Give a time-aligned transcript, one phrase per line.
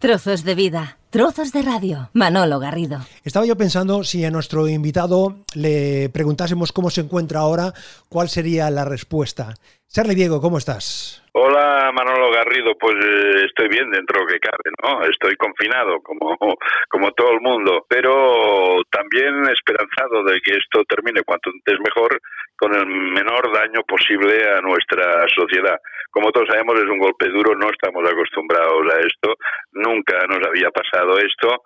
[0.00, 2.08] Trozos de vida, trozos de radio.
[2.14, 2.98] Manolo Garrido.
[3.24, 7.72] Estaba yo pensando si a nuestro invitado le preguntásemos cómo se encuentra ahora,
[8.08, 9.54] cuál sería la respuesta.
[9.88, 11.20] Charlie Diego, ¿cómo estás?
[11.32, 15.02] Hola Manolo Garrido, pues eh, estoy bien dentro que cabe, ¿no?
[15.02, 16.36] Estoy confinado como,
[16.88, 22.20] como todo el mundo, pero también esperanzado de que esto termine cuanto antes mejor
[22.60, 25.78] con el menor daño posible a nuestra sociedad.
[26.10, 29.34] Como todos sabemos es un golpe duro, no estamos acostumbrados a esto,
[29.72, 31.62] nunca nos había pasado esto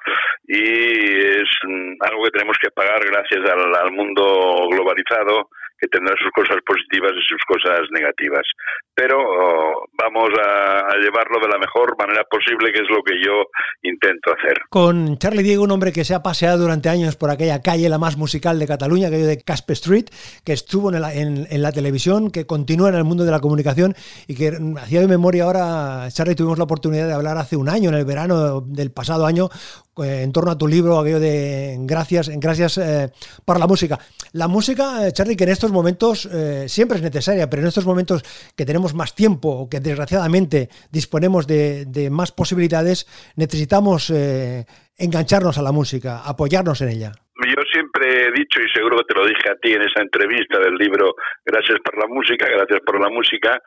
[0.46, 5.48] y es mm, algo que tenemos que pagar gracias al, al mundo globalizado
[5.84, 8.42] que tendrá sus cosas positivas y sus cosas negativas.
[8.94, 13.44] Pero oh, vamos a, llevarlo de la mejor manera posible, que es lo que yo
[13.82, 14.62] intento hacer.
[14.70, 17.98] Con Charlie Diego, un hombre que se ha paseado durante años por aquella calle la
[17.98, 20.06] más musical de Cataluña, aquello de Caspe Street,
[20.44, 23.94] que estuvo en la, en, la televisión, que continúa en el mundo de la comunicación
[24.26, 27.90] y que hacía de memoria ahora, Charlie, tuvimos la oportunidad de hablar hace un año,
[27.90, 29.48] en el verano del pasado año,
[29.98, 33.10] en torno a tu libro, aquello de Gracias, gracias eh,
[33.44, 33.98] por la música.
[34.32, 36.28] La música, eh, Charlie, que en estos momentos
[36.66, 38.22] siempre es necesaria, pero en estos momentos
[38.56, 44.12] que tenemos más tiempo, o que desgraciadamente disponemos de, más posibilidades, necesitamos
[44.98, 47.12] engancharnos a la música, apoyarnos en ella.
[47.42, 50.58] Yo siempre he dicho, y seguro que te lo dije a ti en esa entrevista
[50.60, 53.60] del libro Gracias por la música, gracias por la música, eh,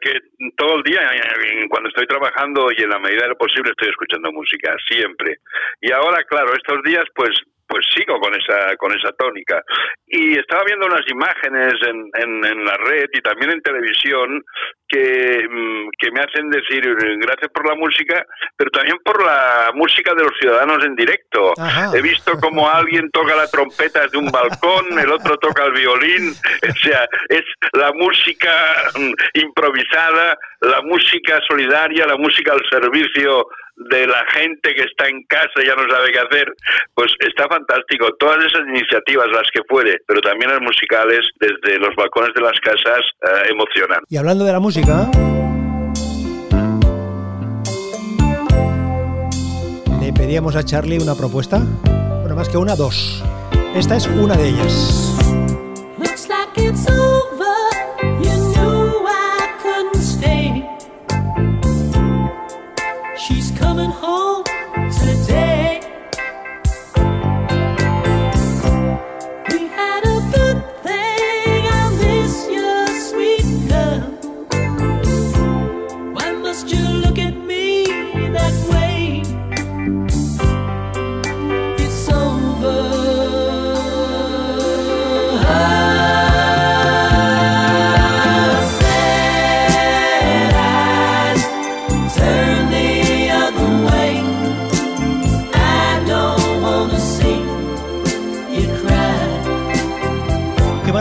[0.00, 0.12] que
[0.56, 3.90] todo el día, eh, cuando estoy trabajando y en la medida de lo posible estoy
[3.90, 5.38] escuchando música, siempre.
[5.80, 7.30] Y ahora, claro, estos días pues
[7.68, 9.62] pues sigo con esa con esa tónica
[10.06, 14.42] y estaba viendo unas imágenes en, en, la red y también en televisión
[14.88, 16.82] que, mm, que me hacen decir
[17.20, 18.24] gracias por la música
[18.56, 21.52] pero también por la música de los ciudadanos en directo
[21.94, 26.30] he visto como alguien toca la trompeta desde un balcón el otro toca el violín
[26.30, 28.50] o sea es la música
[28.98, 33.46] mm, improvisada la música solidaria la música al servicio
[33.78, 36.52] de la gente que está en casa y ya no sabe qué hacer,
[36.94, 38.12] pues está fantástico.
[38.18, 42.58] Todas esas iniciativas, las que fuere, pero también las musicales, desde los balcones de las
[42.60, 44.00] casas, eh, emocionan.
[44.08, 44.77] Y hablando de la música...
[50.00, 51.60] Le pedíamos a Charlie una propuesta.
[52.20, 53.24] Bueno, más que una, dos.
[53.74, 55.27] Esta es una de ellas.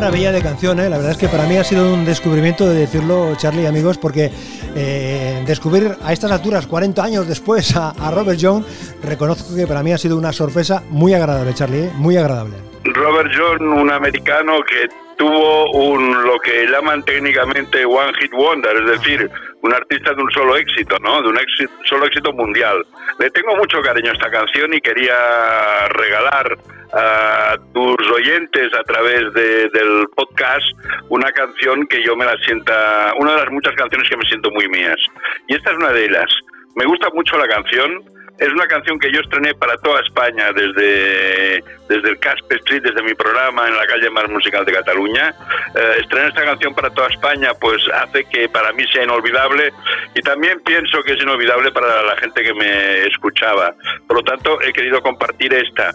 [0.09, 0.89] Bella de canción, ¿eh?
[0.89, 4.31] la verdad es que para mí ha sido un descubrimiento de decirlo, Charlie amigos, porque
[4.75, 8.65] eh, descubrir a estas alturas, 40 años después, a, Robert John,
[9.03, 11.91] reconozco que para mí ha sido una sorpresa muy agradable, Charlie, ¿eh?
[11.95, 12.55] muy agradable.
[12.83, 14.87] Robert John, un americano que
[15.17, 19.31] tuvo un lo que llaman técnicamente one hit wonder, es decir,
[19.61, 21.21] un artista de un solo éxito, ¿no?
[21.21, 22.85] De un éxito, solo éxito mundial.
[23.19, 26.57] Le tengo mucho cariño a esta canción y quería regalar
[26.93, 30.65] a tus oyentes a través de, del podcast
[31.09, 34.51] una canción que yo me la sienta, una de las muchas canciones que me siento
[34.51, 34.97] muy mías.
[35.47, 36.31] Y esta es una de ellas.
[36.75, 38.03] Me gusta mucho la canción,
[38.37, 43.01] es una canción que yo estrené para toda España desde, desde el Caspe Street, desde
[43.01, 45.33] mi programa en la calle más musical de Cataluña.
[45.75, 49.73] Eh, estrenar esta canción para toda España pues hace que para mí sea inolvidable
[50.13, 53.73] y también pienso que es inolvidable para la gente que me escuchaba.
[54.07, 55.91] Por lo tanto, he querido compartir esta.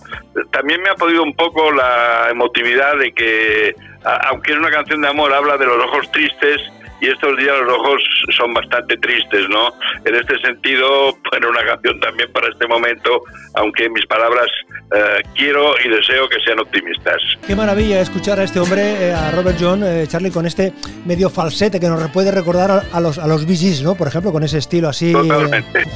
[0.50, 5.08] También me ha podido un poco la emotividad de que, aunque es una canción de
[5.08, 6.60] amor, habla de los ojos tristes
[7.02, 8.02] y estos días los ojos
[8.36, 9.74] son bastante tristes, ¿no?
[10.04, 13.22] En este sentido, bueno, una canción también para este momento,
[13.54, 14.46] aunque mis palabras
[14.94, 17.20] eh, quiero y deseo que sean optimistas.
[17.44, 20.72] Qué maravilla escuchar a este hombre, eh, a Robert John, eh, Charlie, con este
[21.04, 23.96] medio falsete que nos puede recordar a, los a los Bee ¿no?
[23.96, 25.12] Por ejemplo, con ese estilo así,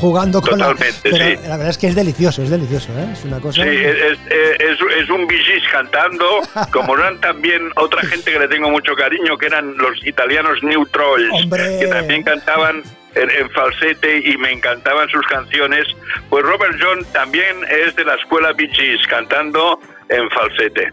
[0.01, 0.75] jugando con la...
[1.03, 3.07] Pero la verdad es que es delicioso, es delicioso, ¿eh?
[3.13, 3.63] Es una cosa...
[3.63, 5.39] Sí, es, es, es un Bee
[5.71, 6.41] cantando,
[6.73, 10.63] como eran también otra gente que le tengo mucho cariño, que eran los italianos
[10.97, 11.51] New
[11.81, 12.83] que también cantaban
[13.15, 15.87] en, falsete y me encantaban sus canciones.
[16.29, 18.71] Pues Robert John también es de la escuela Bee
[19.09, 20.91] cantando en falsete.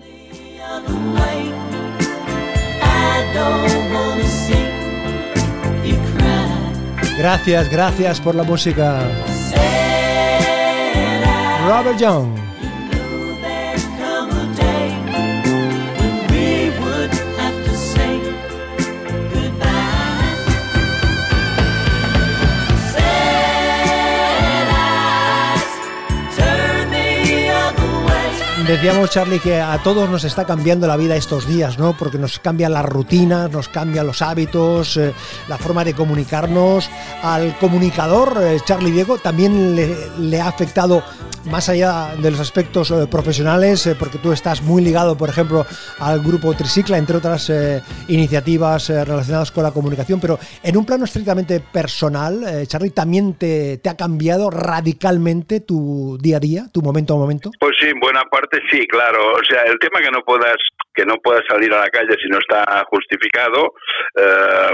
[7.18, 9.02] Gracias, gracias por la música.
[11.68, 12.53] Robert Young.
[28.74, 31.96] Decíamos, Charlie, que a todos nos está cambiando la vida estos días, ¿no?
[31.96, 35.14] Porque nos cambian las rutinas, nos cambian los hábitos, eh,
[35.48, 36.90] la forma de comunicarnos.
[37.22, 41.04] Al comunicador, eh, Charlie Diego, también le, ha afectado
[41.46, 45.68] más allá de los aspectos eh, profesionales, porque tú estás muy ligado, por ejemplo,
[46.00, 47.52] al grupo Tricicla, entre otras
[48.08, 53.90] iniciativas relacionadas con la comunicación, pero en un plano estrictamente personal, Charlie, ¿también te, te,
[53.90, 57.52] ha cambiado radicalmente tu día a día, tu momento a momento?
[57.60, 59.33] Pues sí, en buena parte sí, claro.
[59.33, 60.57] O sea, el tema que no puedas
[60.94, 63.74] que no puedas salir a la calle si no está justificado,
[64.15, 64.71] eh,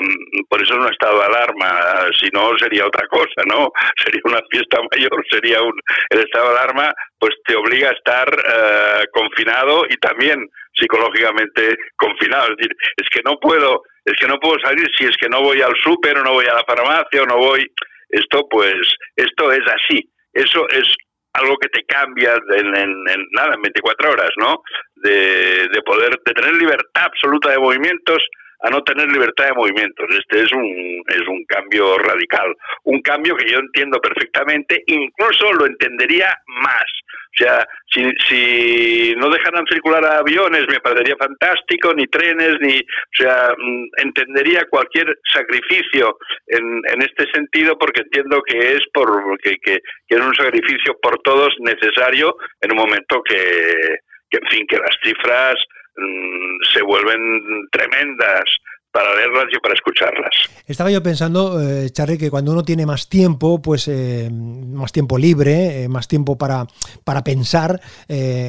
[0.50, 2.10] por eso no ha estado de alarma.
[2.20, 3.70] Si no sería otra cosa, ¿no?
[4.04, 5.74] Sería una fiesta mayor, sería un
[6.10, 12.52] el estado de alarma, pues te obliga a estar eh, confinado y también psicológicamente confinado.
[12.52, 15.42] Es decir, es que no puedo, es que no puedo salir si es que no
[15.42, 17.66] voy al súper o no voy a la farmacia o no voy.
[18.10, 18.76] Esto, pues,
[19.16, 20.10] esto es así.
[20.34, 20.96] Eso es
[21.34, 22.94] algo que te cambia en,
[23.32, 24.62] nada, en 24 horas, ¿no?
[24.96, 28.24] De, de poder, de tener libertad absoluta de movimientos
[28.62, 30.06] a no tener libertad de movimientos.
[30.10, 32.54] Este es un, es un cambio radical,
[32.84, 36.86] un cambio que yo entiendo perfectamente, incluso lo entendería más.
[37.32, 43.16] O sea, si, si no dejaran circular aviones me parecería fantástico, ni trenes, ni, o
[43.16, 46.18] sea, mm, entendería cualquier sacrificio
[46.48, 50.98] en, en este sentido porque entiendo que es por que, que, que es un sacrificio
[51.02, 54.00] por todos necesario en un momento que,
[54.30, 55.56] que en fin, que las cifras
[56.00, 58.44] Mm, se vuelven tremendas
[58.92, 60.32] para leerlas y para escucharlas.
[60.66, 65.18] Estaba yo pensando, eh, Charlie, que cuando uno tiene más tiempo, pues eh, más tiempo
[65.18, 66.66] libre, eh, más tiempo para,
[67.04, 67.80] para pensar,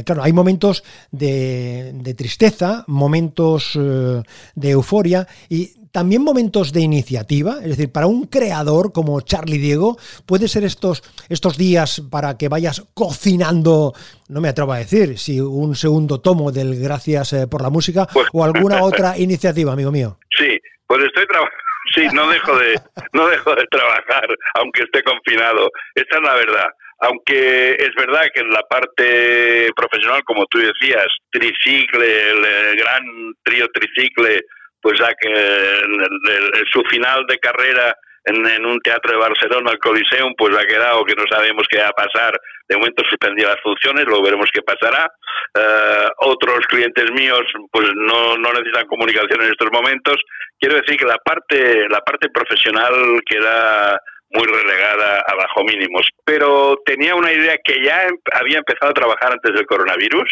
[0.05, 7.71] claro, hay momentos de, de tristeza, momentos de euforia y también momentos de iniciativa, es
[7.71, 9.97] decir, para un creador como Charlie Diego,
[10.27, 13.93] puede ser estos, estos días para que vayas cocinando,
[14.29, 18.07] no me atrevo a decir, si un segundo tomo del Gracias eh, por la Música
[18.13, 20.19] pues o alguna otra iniciativa, amigo mío.
[20.37, 21.57] Sí, pues estoy trabajando.
[21.93, 22.79] Sí, no dejo de
[23.15, 25.71] no dejo de trabajar, aunque esté confinado.
[25.97, 26.69] Esa es la verdad
[27.01, 33.03] aunque es verdad que en la parte profesional, como tú decías, tricicle, el gran
[33.43, 34.43] trío tricicle,
[34.81, 37.95] pues ya que en, su final de carrera
[38.25, 41.89] en, un teatro de Barcelona, el Coliseum, pues ha quedado que no sabemos qué va
[41.89, 42.39] a pasar.
[42.69, 45.11] De momento suspendió las funciones, luego veremos qué pasará.
[45.59, 47.43] Eh, otros clientes míos,
[47.73, 50.17] pues no, no necesitan comunicación en estos momentos.
[50.59, 53.99] Quiero decir que la parte, la parte profesional queda
[54.33, 56.07] muy relegada a bajo mínimos.
[56.25, 60.31] Pero tenía una idea que ya em, había empezado a trabajar antes del coronavirus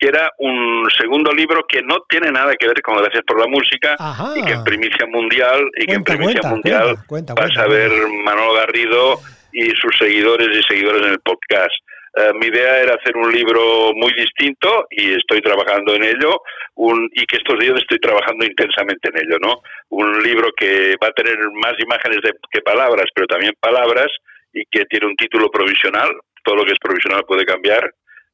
[0.00, 3.46] que era un segundo libro que no tiene nada que ver con Gracias por la
[3.46, 3.96] Música
[4.34, 6.96] y que en primicia mundial y que en primicia mundial
[7.36, 7.92] vas a ver
[8.24, 9.20] Manolo Garrido
[9.52, 11.74] y sus seguidores y seguidores en el podcast.
[12.16, 16.40] Eh, mi idea era hacer un libro muy distinto y estoy trabajando en ello
[16.74, 19.60] un, y que estos días estoy trabajando intensamente en ello, ¿no?
[19.90, 24.08] Un libro que va a tener más imágenes de, que palabras, pero también palabras
[24.52, 26.08] y que tiene un título provisional,
[26.42, 27.84] todo lo que es provisional puede cambiar,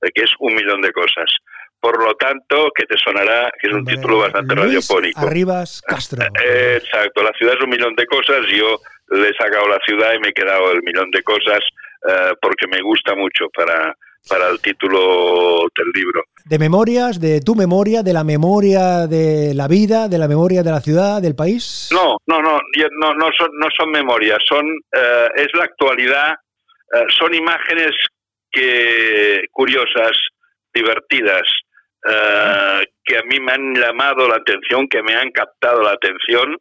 [0.02, 1.28] eh, que es un millón de cosas
[1.80, 5.20] por lo tanto, que te sonará, que es un título bastante radiofónico.
[5.20, 6.22] Arribas Castro.
[6.42, 8.80] Eh, exacto, la ciudad es un millón de cosas, yo
[9.10, 11.60] le he sacado la ciudad y me he quedado el millón de cosas
[12.08, 13.94] eh, porque me gusta mucho para,
[14.28, 16.24] para el título del libro.
[16.44, 20.70] ¿De memorias, de tu memoria, de la memoria de la vida, de la memoria de
[20.70, 21.90] la ciudad, del país?
[21.92, 22.58] No, no, no,
[23.00, 26.34] no, no, son, no son memorias, son, eh, es la actualidad,
[27.18, 27.90] son imágenes
[28.50, 30.16] que, curiosas,
[30.72, 31.42] divertidas,
[32.08, 36.56] eh, que a mí me han llamado la atención, que me han captado la atención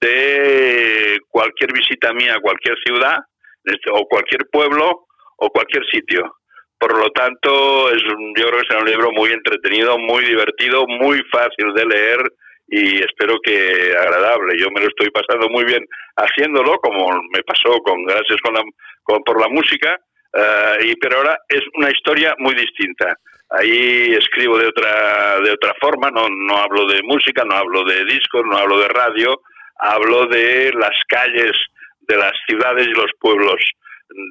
[0.00, 3.18] de cualquier visita mía a cualquier ciudad
[3.64, 5.06] este, o cualquier pueblo
[5.36, 6.36] o cualquier sitio.
[6.78, 10.86] Por lo tanto, es un, yo creo que será un libro muy entretenido, muy divertido,
[10.86, 12.20] muy fácil de leer
[12.68, 14.56] y espero que agradable.
[14.58, 15.84] Yo me lo estoy pasando muy bien
[16.16, 19.98] haciéndolo, como me pasó con Gracias con por la música,
[20.32, 23.14] eh, y, pero ahora es una historia muy distinta.
[23.50, 28.04] Ahí escribo de otra, de otra forma, no, no hablo de música, no hablo de
[28.04, 29.40] discos, no hablo de radio,
[29.76, 31.52] hablo de las calles
[32.00, 33.56] de las ciudades y los pueblos,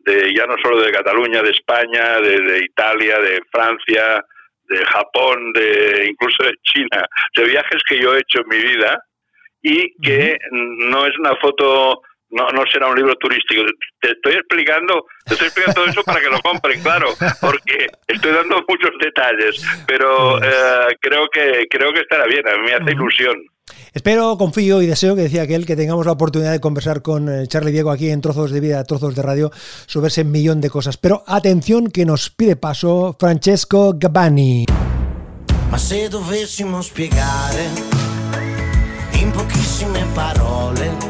[0.06, 4.24] de ya no solo de Cataluña, de España, de, Italia, de Francia,
[4.64, 9.04] de Japón, de incluso de China, de viajes que yo he hecho en mi vida
[9.62, 13.64] y que no es una foto no, no será un libro turístico.
[14.02, 17.08] Te estoy explicando, te estoy explicando todo eso para que lo compren, claro,
[17.42, 22.66] porque estoy dando muchos detalles, pero eh, creo que creo que estará bien, a mí
[22.66, 23.36] me hace ilusión.
[23.94, 27.48] Espero, confío y deseo que decía aquel que tengamos la oportunidad de conversar con eh,
[27.48, 30.98] Charlie Diego aquí en Trozos de Vida, Trozos de Radio, sobre ese millón de cosas.
[30.98, 34.66] Pero atención que nos pide paso Francesco Gabbani.
[35.72, 37.70] Ma se dovessimo spiegare
[39.14, 41.09] in pochissime parole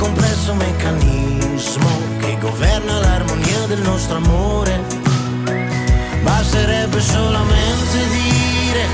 [0.00, 1.88] complesso meccanismo
[2.20, 4.80] che governa l'armonia del nostro amore,
[6.22, 8.86] basterebbe solamente dire,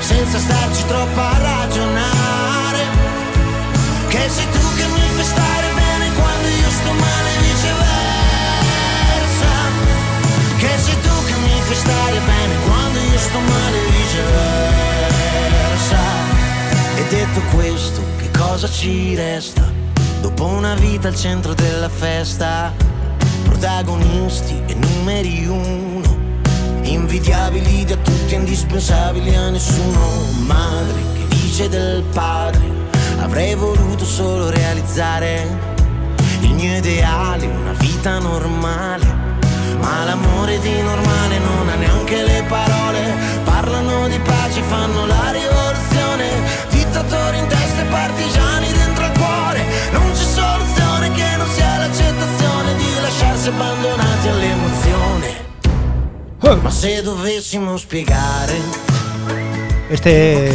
[0.00, 2.82] senza starci troppo a ragionare,
[4.08, 7.86] che sei tu che mi fai stare bene quando io sto male e viceversa,
[10.58, 14.96] che sei tu che mi fai stare bene quando io sto male e viceversa.
[16.96, 19.77] E detto questo, che cosa ci resta?
[20.40, 22.72] Una vita al centro della festa,
[23.42, 26.16] protagonisti e numeri uno,
[26.82, 29.98] invidiabili da tutti, indispensabili a nessuno.
[30.46, 32.60] Madre che dice del padre,
[33.20, 35.46] avrei voluto solo realizzare
[36.40, 39.06] il mio ideale, una vita normale.
[39.80, 43.12] Ma l'amore di normale non ha neanche le parole,
[43.44, 46.26] parlano di pace, fanno la rivoluzione,
[46.70, 49.17] dittatori in testa e partigiani dentro il
[53.48, 55.46] abbandonati all'emozione.
[56.62, 58.54] Ma se dovessimo spiegare
[59.90, 60.50] Este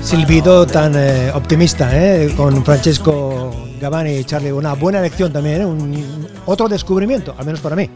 [0.00, 5.64] silbido tan eh, optimista eh, con Francesco Gabbani y Charlie, una buena elección también, eh,
[5.64, 7.90] un, otro descubrimiento, al menos para mí.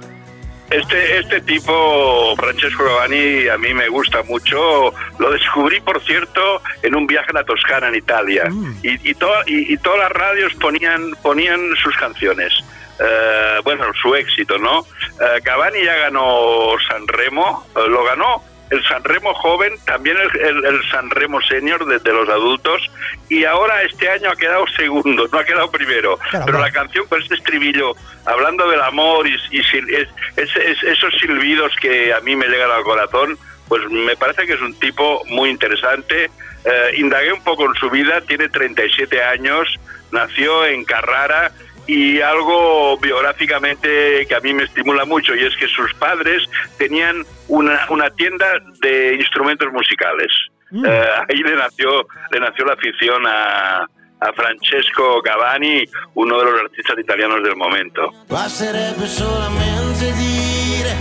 [0.70, 4.92] Este, este tipo, Francesco Gabbani, a mí me gusta mucho.
[5.18, 6.40] Lo descubrí, por cierto,
[6.82, 8.44] en un viaje a la Toscana, en Italia.
[8.50, 8.76] Mm.
[8.82, 12.52] Y, y, to- y- y todas las radios ponían, ponían sus canciones.
[13.00, 14.80] Eh, bueno, su éxito, ¿no?
[15.20, 20.90] Eh, Cavani ya ganó Sanremo, eh, lo ganó el Sanremo joven, también el, el, el
[20.90, 22.82] Sanremo senior de, de los adultos,
[23.30, 26.18] y ahora este año ha quedado segundo, no ha quedado primero.
[26.44, 27.94] Pero la canción con este estribillo,
[28.26, 32.82] hablando del amor y, es- es- es- esos silbidos que a mí me llegan al
[32.82, 33.38] corazón,
[33.68, 36.30] pues me parece que es un tipo muy interesante.
[36.64, 39.66] Eh, indagué un poco en su vida, tiene 37 años,
[40.10, 41.52] nació en Carrara
[41.88, 46.44] y algo biográficamente que a mí me estimula mucho y es que sus padres
[46.76, 48.46] tenían una, una tienda
[48.82, 50.28] de instrumentos musicales.
[50.70, 50.84] Mm.
[50.84, 53.86] Eh, ahí le nació, le nació la afición a,
[54.20, 58.12] a Francesco Cavani, uno de los artistas italianos del momento.
[58.28, 60.94] Basterebbe solamente dire,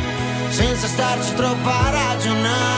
[0.49, 2.76] senza starci troppo a ragionare.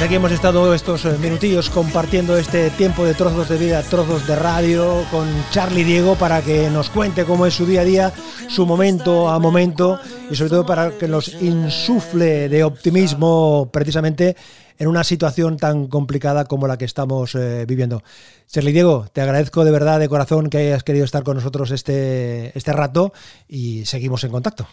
[0.00, 4.26] Pues aquí hemos estado estos eh, minutillos compartiendo este tiempo de trozos de vida, trozos
[4.26, 8.12] de radio con Charlie Diego para que nos cuente cómo es su día a día,
[8.48, 14.36] su momento a momento y sobre todo para que nos insufle de optimismo precisamente
[14.78, 18.02] en una situación tan complicada como la que estamos eh, viviendo.
[18.46, 22.56] Charlie Diego, te agradezco de verdad de corazón que hayas querido estar con nosotros este,
[22.56, 23.12] este rato
[23.48, 24.66] y seguimos en contacto.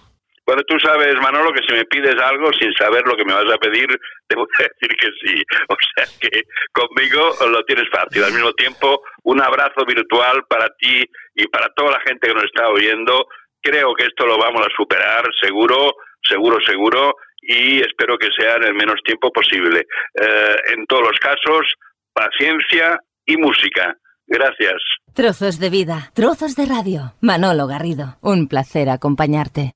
[0.48, 3.52] Bueno, tú sabes, Manolo, que si me pides algo sin saber lo que me vas
[3.54, 3.88] a pedir,
[4.28, 5.44] te voy a decir que sí.
[5.68, 8.24] O sea que conmigo lo tienes fácil.
[8.24, 11.04] Al mismo tiempo, un abrazo virtual para ti
[11.36, 13.28] y para toda la gente que nos está oyendo.
[13.62, 18.64] Creo que esto lo vamos a superar, seguro, seguro, seguro, y espero que sea en
[18.64, 19.86] el menos tiempo posible.
[20.14, 21.68] Eh, en todos los casos,
[22.14, 23.98] paciencia y música.
[24.26, 24.82] Gracias.
[25.14, 27.16] Trozos de vida, trozos de radio.
[27.20, 29.74] Manolo Garrido, un placer acompañarte.